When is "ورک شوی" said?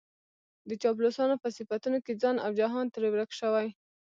3.11-3.67